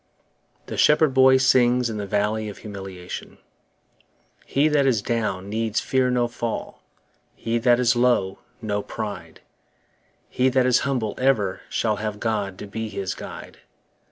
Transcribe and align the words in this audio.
The 0.65 0.77
Shepherd 0.77 1.13
Boy 1.13 1.37
sings 1.37 1.87
in 1.87 1.97
the 1.97 2.07
Valley 2.07 2.49
of 2.49 2.57
Humiliation 2.57 3.37
HE 4.47 4.67
that 4.69 4.87
is 4.87 5.03
down 5.03 5.47
needs 5.47 5.79
fear 5.79 6.09
no 6.09 6.27
fall, 6.27 6.81
He 7.35 7.59
that 7.59 7.79
is 7.79 7.95
low, 7.95 8.39
no 8.63 8.81
pride; 8.81 9.41
He 10.27 10.49
that 10.49 10.65
is 10.65 10.79
humble 10.79 11.13
ever 11.19 11.61
shall 11.69 11.97
Have 11.97 12.19
God 12.19 12.57
to 12.57 12.65
be 12.65 12.89
his 12.89 13.13
guide. 13.13 13.59